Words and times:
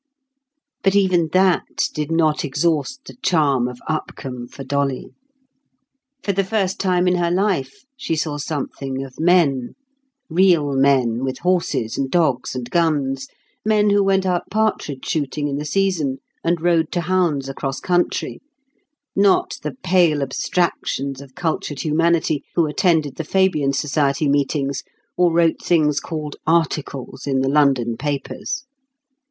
But 0.81 0.95
even 0.95 1.27
that 1.33 1.83
did 1.93 2.11
not 2.11 2.43
exhaust 2.43 3.05
the 3.05 3.13
charm 3.21 3.67
of 3.67 3.79
Upcombe 3.87 4.47
for 4.47 4.63
Dolly. 4.63 5.11
For 6.23 6.31
the 6.31 6.43
first 6.43 6.79
time 6.79 7.07
in 7.07 7.17
her 7.17 7.29
life, 7.29 7.83
she 7.95 8.15
saw 8.15 8.37
something 8.37 9.03
of 9.03 9.19
men—real 9.19 10.71
men, 10.73 11.23
with 11.23 11.37
horses 11.37 11.99
and 11.99 12.09
dogs 12.09 12.55
and 12.55 12.67
guns—men 12.71 13.91
who 13.91 14.03
went 14.03 14.25
out 14.25 14.49
partridge 14.49 15.05
shooting 15.05 15.47
in 15.47 15.57
the 15.57 15.65
season 15.65 16.17
and 16.43 16.61
rode 16.61 16.91
to 16.93 17.01
hounds 17.01 17.47
across 17.47 17.79
country, 17.79 18.41
not 19.15 19.59
the 19.61 19.75
pale 19.83 20.23
abstractions 20.23 21.21
of 21.21 21.35
cultured 21.35 21.81
humanity 21.81 22.43
who 22.55 22.65
attended 22.65 23.17
the 23.17 23.23
Fabian 23.23 23.71
Society 23.71 24.27
meetings 24.27 24.81
or 25.15 25.31
wrote 25.31 25.61
things 25.63 25.99
called 25.99 26.37
articles 26.47 27.27
in 27.27 27.41
the 27.41 27.49
London 27.49 27.97
papers. 27.97 28.63